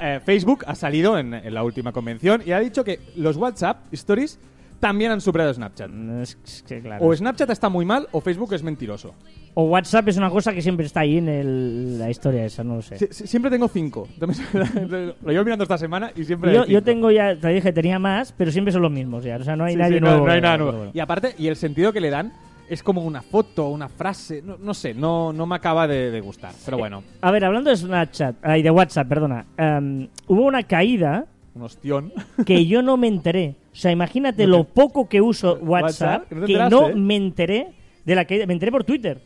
[0.00, 3.92] eh, Facebook ha salido en, en la última convención y ha dicho que los WhatsApp
[3.92, 4.38] Stories
[4.78, 5.90] también han superado Snapchat.
[6.22, 7.04] Es- es que, claro.
[7.04, 9.14] O Snapchat está muy mal o Facebook es mentiroso.
[9.54, 12.76] O WhatsApp es una cosa que siempre está ahí en el- la historia esa, no
[12.76, 12.96] lo sé.
[12.96, 14.06] Sie- sie- siempre tengo cinco.
[14.20, 16.52] Lo llevo mirando esta semana y siempre.
[16.52, 16.84] Yo, hay yo cinco.
[16.84, 19.36] tengo ya, te dije, tenía más, pero siempre son los mismos ya.
[19.36, 20.26] O sea, no hay Sí, nadie sí, no- nuevo.
[20.26, 20.86] No, hay nada nuevo.
[20.92, 22.32] Y aparte, y el sentido que le dan
[22.68, 24.42] es como una foto, una frase.
[24.42, 26.52] No, no sé, no, no me acaba de, de gustar.
[26.64, 29.46] Pero bueno, A ver, hablando de Snapchat, ay, de WhatsApp, perdona.
[29.56, 32.12] em, hubo una caída un ostión.
[32.46, 33.56] que yo no me enteré.
[33.72, 36.88] O sea, imagínate lo poco que uso WhatsApp, WhatsApp, que no te que enteraste, no
[36.90, 36.94] ¿eh?
[36.94, 37.66] me enteré
[38.04, 38.46] de la caída.
[38.46, 39.20] Me enteré por Twitter.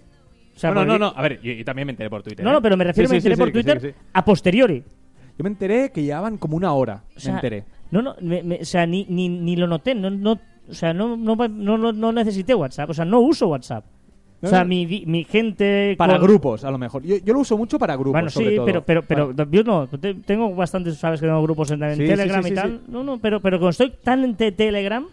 [0.55, 1.13] O sea, no, no, no, no.
[1.17, 2.45] A ver, yo, yo también me enteré por Twitter.
[2.45, 2.55] No, ¿eh?
[2.55, 4.83] no, pero me refiero, Sí, me sí, enteré sí, por Twitter a posteriori.
[5.37, 7.03] Yo me enteré que llevaban como una hora.
[7.17, 7.65] O sea, me enteré.
[7.91, 9.95] No, no, me- me- o sea, ni, ni, ni lo noté.
[9.95, 10.39] No, no,
[10.69, 12.91] o sea, no, no, no, no, necesité WhatsApp.
[12.91, 13.85] O sea, no uso WhatsApp.
[14.43, 15.95] O sea, mi, mi gente...
[15.97, 17.03] Para con- grupos, a lo mejor.
[17.03, 18.67] Yo, yo lo uso mucho para grupos, Bueno, sobre sí, todo.
[18.67, 22.03] pero, pero, pero yo no, te- tengo bastantes, sabes que tengo grupos en, en Sí,
[22.03, 22.81] sí, Telegram sí, y tal.
[22.89, 25.07] No, no, pero, pero como estoy tan en te- Telegram,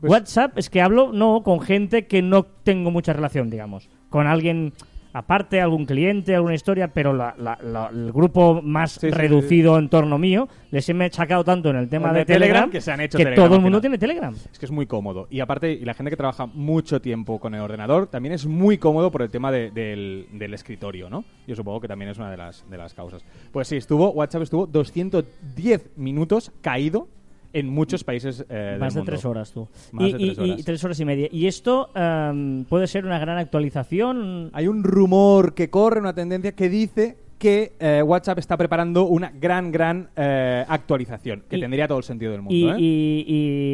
[0.00, 3.90] Pues- WhatsApp es que hablo, no, con gente que no tengo mucha relación, digamos.
[4.08, 4.72] Con alguien
[5.10, 9.76] aparte, algún cliente, alguna historia, pero la- la- la- el grupo más Sí, sí, reducido
[9.78, 12.80] en torno mío, les he machacado tanto en el tema de, de Telegram Telegram, que
[12.80, 14.32] se han hecho que Telegram todo el mundo tiene Telegram.
[14.52, 15.26] Es que es muy cómodo.
[15.30, 18.78] Y aparte, y la gente que trabaja mucho tiempo con el ordenador también es muy
[18.78, 21.24] cómodo por el tema de- del, del escritorio, ¿no?
[21.48, 23.24] Yo supongo que también es una de las, de las causas.
[23.50, 27.08] Pues sí, estuvo, WhatsApp estuvo 210 minutos caído
[27.52, 29.12] en muchos países eh, Más del de mundo.
[29.12, 29.68] tres horas tú.
[29.92, 30.60] Más y, de y- tres horas.
[30.60, 31.28] y tres horas y media.
[31.32, 34.50] Y esto em, puede ser una gran actualización.
[34.52, 39.30] Hay un rumor que corre, una tendencia que dice que eh, WhatsApp está preparando una
[39.34, 42.54] gran, gran eh, actualización, que Y- tendría todo el sentido del mundo.
[42.54, 42.74] Y, ¿eh?
[42.78, 43.24] y-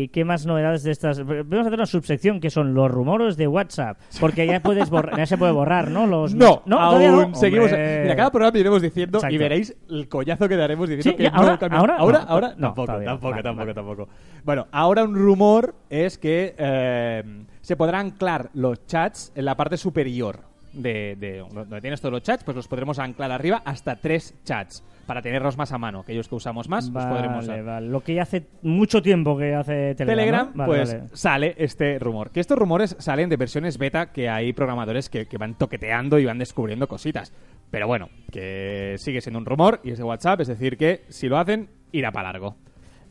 [0.05, 1.25] y qué más novedades de estas?
[1.25, 5.17] Vamos a hacer una subsección que son los rumores de WhatsApp, porque ya puedes borrar,
[5.17, 6.07] ya se puede borrar, ¿no?
[6.07, 7.35] Los No, todavía aún no.
[7.35, 7.71] seguimos.
[7.73, 9.35] Mira, cada programa iremos diciendo Exacto.
[9.35, 12.25] y veréis el collazo que daremos diciendo Sí, que no ahora- cambia- ahora ahora, no,
[12.29, 13.13] ahora no, tampoco, todavía no.
[13.15, 13.75] tampoco, Vale, tampoco, vale.
[13.75, 14.09] tampoco.
[14.45, 17.23] Bueno, ahora un rumor es que eh,
[17.63, 20.41] se podrán anclar los chats en la parte superior
[20.75, 24.83] de, de donde tienes todos los chats, pues los podremos anclar arriba hasta tres chats
[25.07, 26.01] para tenerlos más a mano.
[26.01, 27.89] Aquellos que usamos más, los podremos Vale.
[27.89, 30.07] Lo que ya hace mucho tiempo que hace Telegram.
[30.07, 30.67] Telegram, ¿no?
[30.67, 32.31] Vale, pues sale este rumor.
[32.31, 36.25] Que estos rumores salen de versiones beta que hay programadores que, que van toqueteando y
[36.25, 37.33] van descubriendo cositas.
[37.71, 41.29] Pero bueno, que sigue siendo un rumor y es de WhatsApp, es decir, que si
[41.29, 42.57] lo hacen, irá para largo.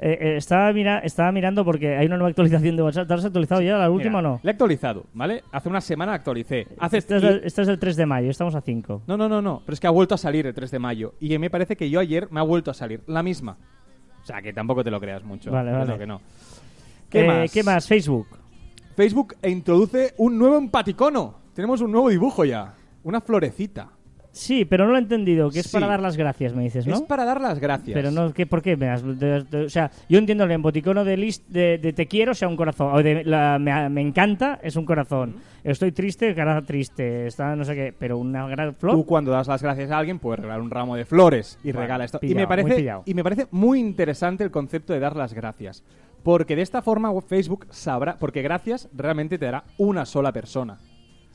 [0.05, 3.07] Eh, eh, estaba, mira, estaba mirando porque hay una nueva actualización de WhatsApp.
[3.07, 4.39] ¿Te has actualizado ya la última Mira, o no?
[4.43, 5.43] Le he actualizado, ¿vale?
[5.49, 6.67] Hace una semana actualicé.
[6.77, 9.03] Hace Esta es, y- del, esta es del 3 de mayo, estamos a 5.
[9.07, 9.61] No, no, no, no.
[9.65, 11.13] Pero es que ha vuelto a salir el 3 de mayo.
[11.21, 13.55] Y me parece que yo ayer me ha vuelto a salir la misma.
[14.21, 15.51] O sea, que tampoco te lo creas mucho.
[15.51, 15.85] Vale, Yo vale.
[15.85, 16.21] creo que no.
[17.09, 17.51] ¿Qué Eh, más?
[17.53, 17.87] ¿Qué más?
[17.87, 18.27] Facebook.
[18.97, 21.35] Facebook introduce un nuevo empaticono.
[21.53, 22.73] Tenemos un nuevo dibujo ya.
[23.03, 23.89] Una florecita.
[24.35, 25.73] Sí, pero no lo he entendido, que es Sí.
[25.73, 26.95] para dar las gracias, me dices, ¿no?
[26.95, 27.93] Es para dar las gracias.
[27.93, 28.75] Pero no, ¿qué, ¿por qué?
[28.75, 32.07] me has- de- de- o sea, yo entiendo el emboticono de, list, de, de te
[32.07, 35.35] quiero sea un corazón, o de la- me, me encanta es un corazón.
[35.63, 38.95] Estoy triste, cara triste, está no sé qué, pero una gran flor.
[38.95, 41.81] Tú cuando das las gracias a alguien puedes regalar un ramo de flores y Bueno,
[41.81, 42.17] regala esto.
[42.23, 45.83] y me muy parece y me parece muy interesante el concepto de dar las gracias,
[46.23, 50.79] porque de esta forma Facebook sabrá, porque gracias realmente te dará una sola persona.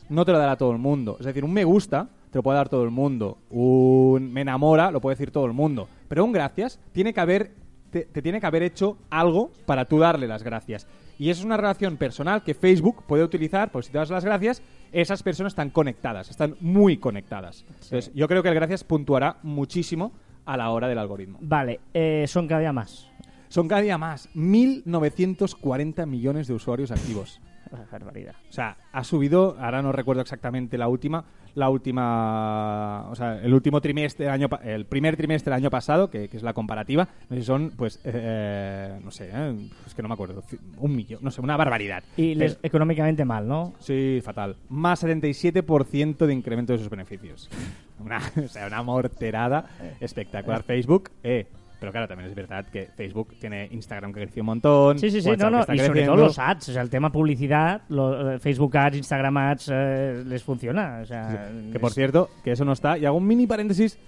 [0.09, 1.17] No te lo dará todo el mundo.
[1.21, 3.39] Es decir, un me gusta te lo puede dar todo el mundo.
[3.51, 5.89] Un me enamora lo puede decir todo el mundo.
[6.09, 7.55] Pero un gracias tiene que haber
[7.91, 10.87] te, te tiene que haber hecho algo para tú darle las gracias.
[11.19, 14.25] Y eso es una relación personal que Facebook puede utilizar, pues si te das las
[14.25, 14.63] gracias,
[14.93, 17.65] esas personas están conectadas, están muy conectadas.
[17.69, 20.13] Entonces, yo creo que el gracias puntuará muchísimo
[20.45, 21.39] a la hora del algoritmo.
[21.43, 23.11] Vale, eh, son cada día más.
[23.49, 27.41] Son cada día más, 1.940 millones de usuarios activos.
[27.93, 28.35] Barbaridad.
[28.49, 33.53] O sea, ha subido, ahora no recuerdo exactamente la última, la última, o sea, el
[33.53, 37.09] último trimestre del año, el primer trimestre del año pasado, que, que es la comparativa,
[37.29, 40.43] no sé si son, pues, eh, no sé, eh, es que no me acuerdo,
[40.77, 42.05] un millón, no sé, una barbaridad.
[42.17, 43.75] Y les, Pero- económicamente mal, ¿no?
[43.81, 44.57] sí, fatal.
[44.69, 47.49] Más 77% de incremento de sus beneficios.
[48.01, 49.67] Una, o sea, una morterada
[49.99, 50.63] espectacular.
[50.63, 51.49] Facebook, eh.
[51.81, 54.99] Pero claro, también es verdad que Facebook tiene Instagram que creció un montón.
[54.99, 55.63] Sí, sí, sí, WhatsApp no, no.
[55.63, 56.15] Y sobre creciendo.
[56.15, 60.23] todo los ads, o sea, el tema publicidad, lo- eh, Facebook ads, Instagram ads, eh,
[60.27, 60.99] les funciona.
[61.03, 62.99] O sea, Que por es- cierto, que eso no está.
[62.99, 63.99] Y hago un mini paréntesis.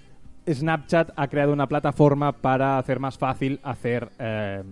[0.48, 4.62] Snapchat ha creado una plataforma para hacer más fácil hacer eh,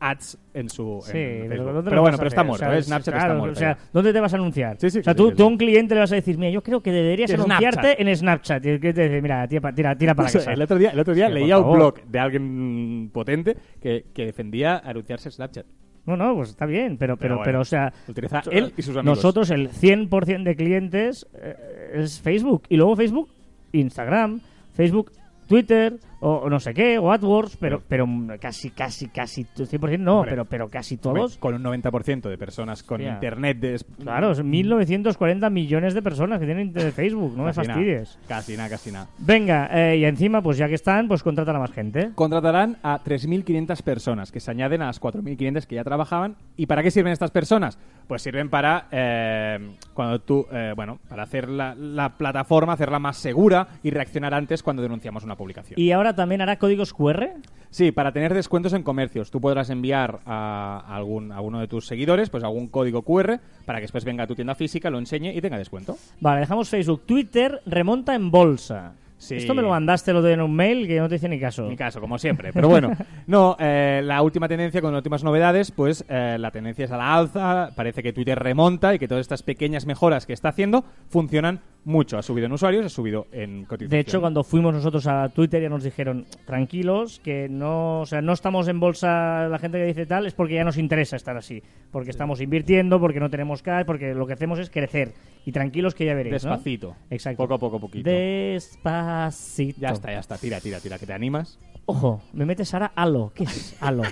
[0.00, 1.72] ads en su Sí, en pero, Facebook.
[1.74, 2.48] ¿dónde Pero bueno, pero está hacer?
[2.48, 2.66] muerto.
[2.66, 2.82] O sea, ¿eh?
[2.82, 3.52] Snapchat claro, está muerto.
[3.56, 3.88] O sea, ya.
[3.92, 4.76] ¿dónde te vas a anunciar?
[4.80, 6.62] Sí, sí, o sea, tú, tú a un cliente le vas a decir, mira, yo
[6.62, 8.00] creo que deberías anunciarte Snapchat.
[8.00, 8.66] en Snapchat.
[8.66, 10.52] Y el cliente te dice, mira, tira, tira, tira para casa.
[10.52, 14.78] el otro día, el otro día leía un blog de alguien potente que, que defendía
[14.78, 15.66] anunciarse en Snapchat.
[16.06, 18.82] No, no, pues está bien, pero, pero, Pero pero, bueno, o sea, utiliza él y
[18.82, 19.18] sus amigos.
[19.18, 23.28] nosotros el 100% de clientes eh, es Facebook y luego Facebook,
[23.72, 24.40] Instagram,
[24.72, 25.12] Facebook,
[25.46, 28.06] Twitter o, no sé qué, o AdWords, pero, pero
[28.40, 30.30] casi, casi, casi, 100% no, Hombre.
[30.30, 31.38] pero, pero casi todos.
[31.38, 33.14] Con un 90% de personas con Hostia.
[33.14, 33.80] internet de...
[34.02, 38.18] Claro, son 1940 millones de personas que tienen internet de Facebook, no me Casi fastidies.
[38.26, 39.08] Casi nada, casi nada.
[39.18, 42.10] Venga, eh, y encima, pues ya que están, pues contratan a más gente.
[42.14, 46.36] Contratarán a 3.500 personas, que se añaden a las 4.500 que ya trabajaban.
[46.56, 47.78] ¿Y para qué sirven estas personas?
[48.06, 49.58] Pues sirven para, eh,
[49.94, 54.62] cuando tú, eh, bueno, para hacer la, la plataforma, hacerla más segura y reaccionar antes
[54.62, 55.78] cuando denunciamos una publicación.
[55.78, 57.30] Y ahora también hará códigos QR.
[57.70, 59.30] Sí, para tener descuentos en comercios.
[59.30, 63.78] Tú podrás enviar a algún a uno de tus seguidores pues algún código QR para
[63.78, 65.96] que después venga a tu tienda física, lo enseñe y tenga descuento.
[66.20, 67.02] Vale, dejamos Facebook.
[67.04, 68.94] Twitter remonta en bolsa.
[69.18, 69.36] Sí.
[69.36, 71.68] Esto me lo mandaste lo de en un mail que no te hice ni caso.
[71.68, 72.52] Mi caso, como siempre.
[72.54, 76.84] Pero bueno, no, eh, la última tendencia con las últimas novedades, pues eh, la tendencia
[76.84, 77.70] es a la alza.
[77.74, 82.18] Parece que Twitter remonta y que todas estas pequeñas mejoras que está haciendo funcionan mucho.
[82.18, 83.90] Ha subido en usuarios, ha subido en cotización.
[83.90, 88.20] De hecho, cuando fuimos nosotros a Twitter ya nos dijeron, tranquilos, que no, o sea,
[88.22, 91.36] no estamos en bolsa, la gente que dice tal, es porque ya nos interesa estar
[91.36, 91.62] así.
[91.90, 95.12] Porque estamos invirtiendo, porque no tenemos cash, porque lo que hacemos es crecer.
[95.48, 96.50] Y tranquilos que ya veréis, ¿no?
[96.50, 96.94] Despacito.
[97.08, 97.42] Exacto.
[97.42, 98.10] Poco a poco, poquito.
[98.10, 99.80] Despacito.
[99.80, 100.36] Ya está, ya está.
[100.36, 100.98] Tira, tira, tira.
[100.98, 101.58] ¿Que te animas?
[101.86, 103.32] Ojo, me metes ahora Halo.
[103.34, 104.02] ¿Qué es Halo?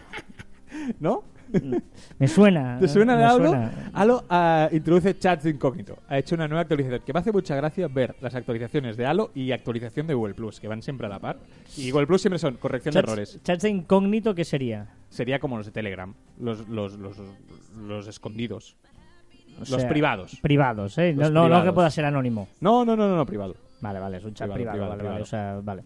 [0.98, 1.24] ¿No?
[2.18, 2.78] Me suena.
[2.80, 3.48] ¿Te suena de algo?
[3.48, 3.90] suena.
[3.92, 5.98] Halo ah, introduce chats de incógnito.
[6.08, 9.30] Ha hecho una nueva actualización que me hace mucha gracia ver las actualizaciones de Halo
[9.34, 11.38] y actualización de Google Plus, que van siempre a la par.
[11.76, 13.38] Y Google Plus siempre son corrección de errores.
[13.44, 14.88] chats de incógnito, ¿qué sería?
[15.10, 17.18] Sería como los de Telegram, los, los, los,
[17.76, 18.74] los escondidos.
[19.56, 20.38] O los sea, privados.
[20.42, 21.12] Privados, ¿eh?
[21.14, 22.48] No, no, no que pueda ser anónimo.
[22.60, 23.54] No, no, no, no, no, privado.
[23.80, 24.96] Vale, vale, es un chat Privado, privado.
[24.96, 25.22] privado, vale, vale, privado.
[25.22, 25.82] o sea, vale.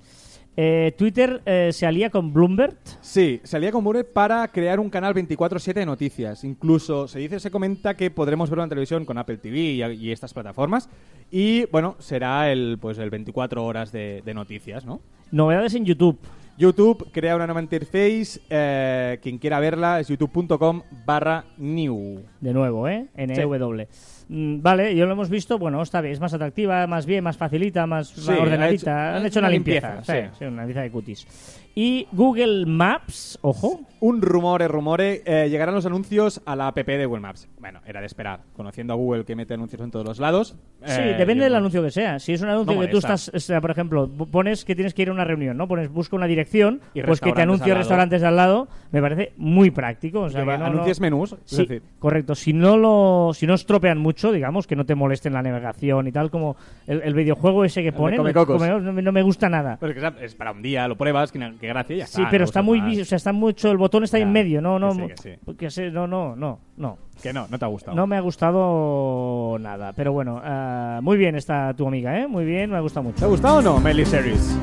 [0.57, 2.77] Eh, Twitter eh, se alía con Bloomberg.
[3.01, 6.45] Sí, salía con Mure para crear un canal 24-7 de noticias.
[6.45, 10.13] Incluso se dice, se comenta que podremos verlo en televisión con Apple TV y, y
[10.13, 10.91] estas plataformas.
[11.31, 15.01] Y bueno, será el pues el 24 horas de, de noticias, ¿no?
[15.31, 16.19] Novedades en YouTube.
[16.61, 18.39] YouTube crea una nueva interface.
[18.51, 22.23] eh, quien quiera verla es youtube.com barra new.
[22.39, 23.07] De nuevo, ¿eh?
[23.17, 23.87] NEW.
[23.87, 23.87] Mm,
[24.33, 27.85] Vale, yo lo hemos visto, bueno, está bien, es más atractiva, más bien, más facilita,
[27.87, 29.09] más Sí, ordenadita.
[29.11, 30.37] hecho- Han hecho una, una limpieza, limpieza, sí, sí.
[30.39, 31.67] sí, una limpieza de cutis.
[31.75, 35.23] Y Google Maps, ojo, Un rumore, rumore.
[35.25, 37.49] eh, llegarán los anuncios a la app de Google Maps.
[37.61, 38.41] Bueno, era de esperar.
[38.55, 40.57] Conociendo a Google que mete anuncios en todos los lados.
[40.85, 42.19] Sí, eh, depende yo del anuncio que sea.
[42.19, 44.95] Si es un anuncio No que tú estás, o sea, por ejemplo, pones que tienes
[44.95, 45.69] que ir a una reunión, ¿no?
[45.69, 49.33] Pones busca una dirección, Y pues que te anuncie restaurantes de al lado, me parece
[49.37, 50.23] muy práctico.
[50.23, 51.33] O sea, Que no- anuncies no- menús.
[51.35, 52.35] Es Sí, decir, correcto.
[52.35, 56.13] Si no lo, si no estropean mucho, digamos, que no te molesten la navegación y
[56.13, 56.57] tal, como
[56.87, 59.77] el, el videojuego ese que ponen, no, me- no me gusta nada.
[59.81, 62.31] Pues que es para un día, lo pruebas, que, que gracia ya Sí, está.
[62.31, 62.99] pero no está muy, más.
[62.99, 65.23] o sea, está mucho, el botón está ahí Ya, en medio, no, no, que sí,
[65.23, 65.57] que sí.
[65.57, 66.99] que sé, no, no, no, no.
[67.23, 67.97] Que no, no te ha gustado.
[67.97, 72.27] No me ha gustado nada, pero bueno, ah, muy bien está tu amiga, ¿eh?
[72.27, 73.25] Muy bien, me ha gustado ¿Te mucho.
[73.25, 74.57] ha gustado o no, Melly Series?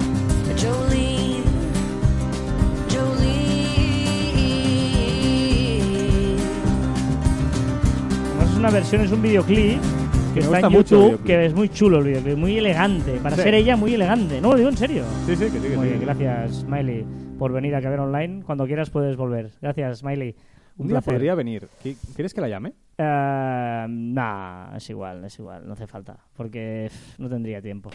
[8.67, 9.79] Una versión, es un videoclip
[10.33, 11.25] que Me está gusta en mucho el YouTube, videoclip.
[11.25, 13.41] que es muy chulo el videoclip, muy elegante, para Sí.
[13.43, 14.41] ser ella muy elegante.
[14.41, 15.03] No, lo digo en serio.
[15.25, 15.93] Sí, sí, que sí, que Muy sí.
[15.93, 17.05] bien, gracias, Smiley,
[17.39, 18.43] por venir a Caber Online.
[18.43, 19.51] Cuando quieras puedes volver.
[19.61, 20.35] Gracias, Smiley.
[20.77, 21.13] Un, Un día placer.
[21.13, 21.67] podría venir.
[21.83, 22.73] ¿Qui- ¿Quieres que la llame?
[22.97, 27.89] Eh, nah, es igual, es igual, no hace falta, porque pff, no tendría tiempo.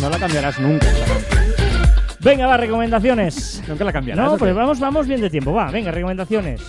[0.00, 0.86] No la cambiarás nunca.
[0.90, 1.81] esta canción.
[2.22, 3.62] Venga, va, recomendaciones.
[3.66, 4.32] Nunca la cambiarás.
[4.32, 6.62] No, pues vamos, vamos bien de tiempo, va, venga, recomendaciones.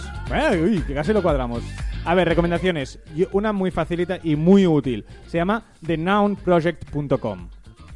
[0.59, 1.61] Uy, que casi lo cuadramos.
[2.05, 2.99] A ver, recomendaciones.
[3.31, 5.05] Una muy facilita y muy útil.
[5.27, 7.49] Se llama thenownproject.com.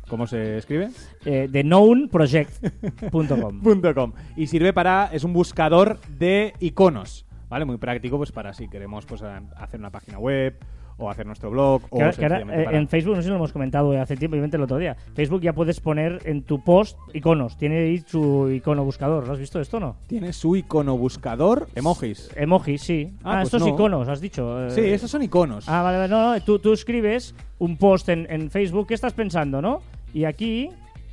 [0.08, 0.90] ¿Cómo se escribe?
[1.26, 4.14] Eh, TheKnownProject.com.
[4.38, 5.10] Y sirve para...
[5.12, 7.26] Es un buscador de iconos.
[7.50, 7.66] ¿Vale?
[7.66, 10.58] Muy práctico pues para si queremos pues hacer una página web
[11.00, 13.22] o hacer nuestro blog o Que ahora- que ahora, sencillamente eh, para- en Facebook, no
[13.22, 14.96] sé si lo hemos comentado hace tiempo, obviamente el otro día.
[15.14, 17.58] Facebook ya puedes poner en tu post iconos.
[17.58, 19.28] Tiene ahí su icono buscador.
[19.28, 19.96] ¿Lo has visto esto o no?
[20.08, 22.30] Tiene su icono buscador emojis.
[22.36, 23.12] Emojis, sí.
[23.24, 23.68] Ah, Ah, pues estos no.
[23.76, 24.66] iconos, has dicho.
[24.68, 25.70] eh, Sí, esos son iconos.
[25.70, 26.10] Ah, vale, vale.
[26.10, 28.88] No, no, tú, tú escribes un post en, en Facebook.
[28.88, 29.82] ¿Qué estás pensando, no?
[30.14, 30.70] Y aquí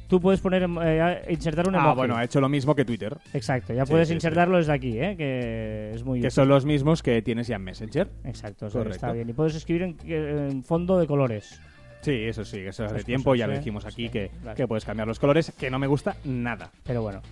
[0.08, 1.88] tú puedes poner, em- eh, insertar un emoji.
[1.90, 3.16] Ah, bueno, ha hecho lo mismo que Twitter.
[3.32, 5.16] Exacto, ya Sí, puedes sí, insertarlo desde aquí, ¿eh?
[5.16, 6.30] Que es muy Que útil.
[6.32, 8.08] son los mismos que tienes ya en Messenger.
[8.24, 8.94] Exacto, Correcto.
[8.94, 9.28] está bien.
[9.28, 11.60] Y puedes escribir en, en fondo de colores.
[12.02, 13.58] Sí, eso sí, eso hace Esas tiempo, cosas, ya lo ¿eh?
[13.58, 16.70] dijimos aquí, que, que puedes cambiar los colores, que no me gusta nada.
[16.84, 17.22] Pero bueno.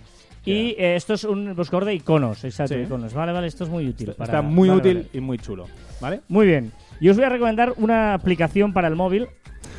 [0.45, 3.13] Y eh, esto es un buscador de iconos, exacto, iconos.
[3.13, 4.09] Vale, vale, esto es muy útil.
[4.09, 5.09] Está para- muy vale, útil vale.
[5.13, 5.67] y muy chulo,
[6.01, 6.21] ¿vale?
[6.27, 6.71] Muy bien.
[6.99, 9.27] Yo os voy a recomendar una aplicación para el móvil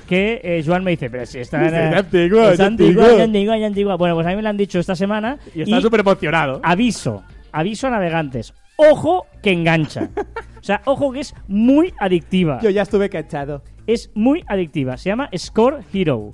[0.04, 2.60] que eh, Joan me dice, pero si está, Dice, eh, "Ya antigua, es
[3.64, 3.96] antigua.
[3.96, 5.38] Bueno, pues a mí me la han dicho esta semana.
[5.54, 6.60] Y está súper emocionado.
[6.62, 8.54] Aviso, aviso a navegantes.
[8.76, 10.10] Ojo que engancha.
[10.64, 12.58] O sea, ojo que es muy adictiva.
[12.62, 13.62] Yo ya estuve cachado.
[13.86, 14.96] Es muy adictiva.
[14.96, 16.32] Se llama Score Hero.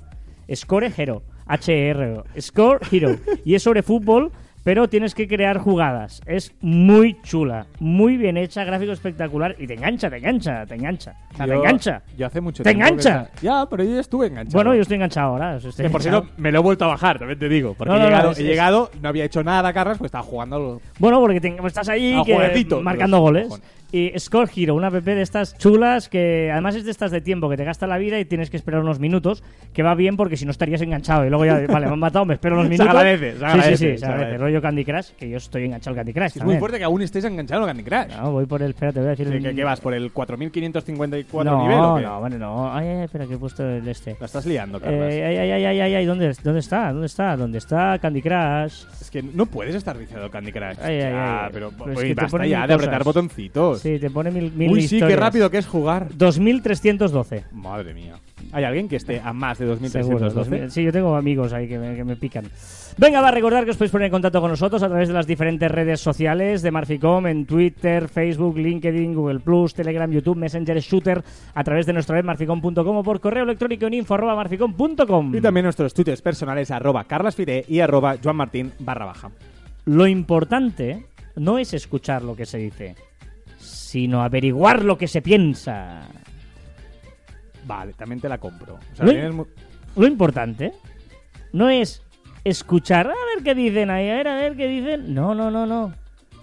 [0.55, 1.21] Score Hero.
[1.47, 2.23] H-E-R-O.
[2.39, 3.17] Score Hero.
[3.43, 4.31] Y es sobre fútbol,
[4.63, 6.21] pero tienes que crear jugadas.
[6.25, 7.65] Es muy chula.
[7.79, 9.55] Muy bien hecha, gráfico espectacular.
[9.57, 11.15] Y te engancha, te engancha, te engancha.
[11.33, 12.01] O sea, te engancha.
[12.17, 13.29] Yo hace mucho ¡Te tiempo que engancha!
[13.41, 14.53] Ya, pero yo ya estuve enganchado.
[14.57, 15.57] Bueno, yo estoy enganchado ahora.
[15.57, 17.73] estoy Que por cierto, me lo he vuelto a bajar, también te digo.
[17.73, 20.09] Porque No, he, no, no, llegado, es- he llegado, no había hecho nada, Carras, pues
[20.09, 20.81] estaba jugando.
[20.99, 22.35] Bueno, porque te- estás ahí que-
[22.83, 23.43] marcando goles.
[23.45, 23.80] cojones.
[23.93, 27.49] Y Score Hero, una app de estas chulas que además es de estas de tiempo
[27.49, 30.37] que te gasta la vida y tienes que esperar unos minutos, que va bien porque
[30.37, 32.69] si no estarías enganchado y luego ya, vale, me han matado, me espero unos Se
[32.71, 32.95] minutos.
[32.95, 34.37] agradece, se Sí, agradece, sí, sí, se se agradece.
[34.37, 36.37] Rollo Candy Crush, que yo estoy enganchado al Candy Crush.
[36.37, 38.17] Es muy fuerte que aún estés enganchado al Candy Crush.
[38.17, 38.69] No, voy por el.
[38.69, 39.27] Espérate, voy a decir.
[39.27, 39.81] Sí, ¿Qué, qué vas?
[39.81, 42.01] ¿Por el 4554 no, nivel o qué?
[42.03, 42.73] no, bueno, no.
[42.73, 44.15] Ay, ay, espera, que he puesto el este.
[44.19, 44.79] La estás liando.
[44.83, 46.91] Eh, ay, ay, ay, ay, ay, ay, ¿dónde, ¿dónde está?
[46.91, 47.35] ¿Dónde está?
[47.35, 48.85] ¿Dónde está Candy Crush?
[49.01, 50.77] Es que no puedes estar viciado al Candy Crush.
[50.81, 51.49] Ay, ay, ay.
[51.51, 53.13] pero Pero es oye, que basta ya mil de apretar cosas.
[53.81, 55.19] Sí, te pone mil, mil Uy, sí, qué historias.
[55.19, 56.07] rápido que es jugar.
[56.15, 57.45] 2312.
[57.51, 58.13] Madre mía.
[58.51, 60.49] ¿Hay alguien que esté a más de Seguro, 2312?
[60.49, 60.71] 2000.
[60.71, 62.45] Sí, yo tengo amigos ahí que me, que me pican.
[62.97, 65.13] Venga, va a recordar que os podéis poner en contacto con nosotros a través de
[65.13, 70.79] las diferentes redes sociales de Marficom, en Twitter, Facebook, LinkedIn, Google Plus, Telegram, YouTube, Messenger,
[70.79, 75.35] Shooter, a través de nuestra web marficom.com o por correo electrónico en info arroba marficom.com.
[75.35, 79.31] Y también nuestros twitters personales arroba carlasfide y arroba joanmartin barra baja.
[79.85, 82.95] Lo importante no es escuchar lo que se dice,
[83.61, 86.01] sino averiguar lo que se piensa.
[87.65, 88.75] Vale, también te la compro.
[88.75, 89.05] O sea,
[89.95, 90.73] Lo- importante
[91.53, 92.01] no es
[92.43, 95.13] escuchar, a ver qué dicen ahí, a ver, a ver qué dicen.
[95.13, 95.93] No, no, no, no.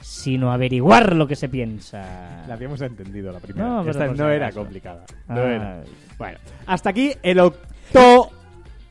[0.01, 2.45] Sino averiguar lo que se piensa.
[2.47, 3.67] La habíamos entendido la primera.
[3.69, 5.05] No, Esta no era complicada.
[5.29, 5.51] No Ah.
[5.55, 5.83] era.
[6.19, 8.28] Bueno, hasta aquí el octo...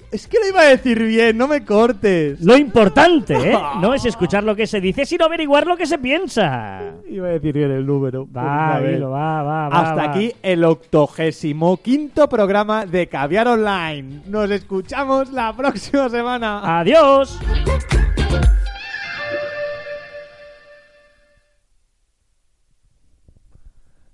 [0.10, 2.40] Es que lo iba a decir bien, no me cortes.
[2.40, 3.58] Lo importante, ¿eh?
[3.82, 6.94] No es escuchar lo que se dice, sino averiguar lo que se piensa.
[7.10, 8.26] Iba a decir bien el número.
[8.32, 9.82] Va, dilo, va, va, va.
[9.82, 10.12] Hasta va.
[10.12, 14.22] aquí el octogésimo quinto programa de Caviar Online.
[14.28, 16.80] Nos escuchamos la próxima semana.
[16.80, 17.38] Adiós.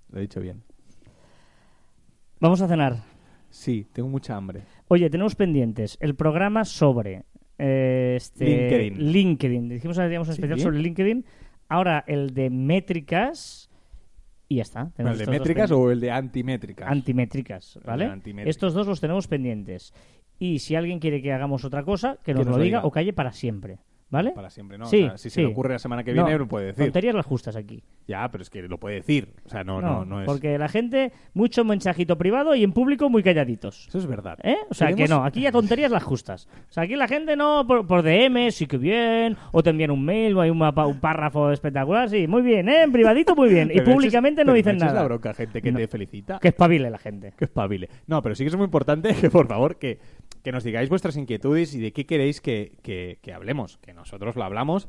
[0.10, 0.64] Lo he dicho bien.
[2.40, 2.98] Vamos a cenar.
[3.52, 4.64] Sí, tengo mucha hambre.
[4.88, 7.24] Oye, tenemos pendientes el programa sobre
[7.58, 9.12] eh, este, LinkedIn.
[9.12, 9.70] LinkedIn.
[9.70, 10.42] Dijimos que hacíamos un Sí.
[10.42, 11.26] especial sobre LinkedIn.
[11.70, 13.70] Ahora el de métricas
[14.50, 14.92] y ya está.
[14.98, 16.88] ¿El de métricas o el de antimétricas?
[16.92, 18.06] antimétricas, ¿vale?
[18.06, 18.56] antimétricas.
[18.56, 19.94] Estos dos los tenemos pendientes.
[20.38, 22.88] Y si alguien quiere que hagamos otra cosa, que nos, nos lo lo diga, diga.
[22.88, 23.78] o calle para siempre,
[24.14, 24.32] ¿vale?
[24.32, 24.86] Para siempre, ¿no?
[24.86, 25.36] Sí, O sea, si sí.
[25.36, 26.86] se le ocurre la semana que No, viene, lo puede decir.
[26.86, 27.84] Tonterías las justas aquí.
[28.08, 29.34] Ya, pero es que lo puede decir.
[29.46, 30.26] O sea, no, no, no, es.
[30.26, 33.88] Porque la gente, mucho mensajito privado y en público muy calladitos.
[33.90, 34.38] Eso es verdad.
[34.44, 34.56] ¿Eh?
[34.70, 36.48] O sea, que no, aquí ya tonterías las justas.
[36.70, 39.92] O sea, aquí la gente no, por, por DM, sí que bien, o te envían
[39.92, 42.84] un mail, o hay una pa- un párrafo espectacular, sí, muy bien, ¿eh?
[42.84, 43.72] En privadito, muy bien.
[43.74, 44.94] Y públicamente eches- no dicen nada.
[44.94, 45.80] la bronca gente que No.
[45.80, 46.40] te felicita.
[46.40, 47.34] Que espabile la gente.
[47.38, 47.90] Que espabile.
[48.08, 49.98] No, pero sí que es muy importante que, por favor, que,
[50.44, 53.78] que nos digáis vuestras inquietudes y de qué queréis que, que- que hablemos.
[53.78, 54.88] Que nosotros lo hablamos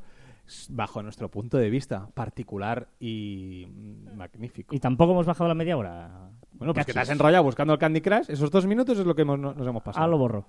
[0.68, 3.66] bajo nuestro punto de vista particular y
[4.14, 4.74] magnífico.
[4.74, 6.30] Y tampoco hemos bajado la media hora.
[6.52, 8.28] bueno, pues que te has enrollado buscando el Candy Crush.
[8.28, 10.04] Esos dos minutos es lo que hemos- nos hemos pasado.
[10.04, 10.46] Ah, lo borro.